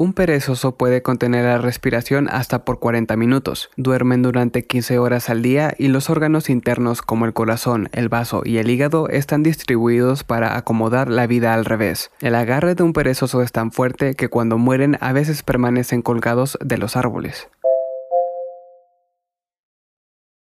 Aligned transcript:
Un 0.00 0.12
perezoso 0.12 0.76
puede 0.76 1.02
contener 1.02 1.44
la 1.44 1.58
respiración 1.58 2.28
hasta 2.28 2.64
por 2.64 2.78
40 2.78 3.16
minutos. 3.16 3.68
Duermen 3.76 4.22
durante 4.22 4.64
15 4.64 4.96
horas 5.00 5.28
al 5.28 5.42
día 5.42 5.74
y 5.76 5.88
los 5.88 6.08
órganos 6.08 6.50
internos 6.50 7.02
como 7.02 7.24
el 7.24 7.32
corazón, 7.32 7.88
el 7.90 8.08
vaso 8.08 8.42
y 8.44 8.58
el 8.58 8.70
hígado 8.70 9.08
están 9.08 9.42
distribuidos 9.42 10.22
para 10.22 10.56
acomodar 10.56 11.10
la 11.10 11.26
vida 11.26 11.52
al 11.52 11.64
revés. 11.64 12.12
El 12.20 12.36
agarre 12.36 12.76
de 12.76 12.84
un 12.84 12.92
perezoso 12.92 13.42
es 13.42 13.50
tan 13.50 13.72
fuerte 13.72 14.14
que 14.14 14.28
cuando 14.28 14.56
mueren 14.56 14.96
a 15.00 15.12
veces 15.12 15.42
permanecen 15.42 16.02
colgados 16.02 16.56
de 16.60 16.78
los 16.78 16.94
árboles. 16.94 17.48